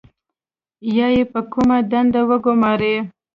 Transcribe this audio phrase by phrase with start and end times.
[0.97, 2.95] یا یې په کومه دنده وګمارئ.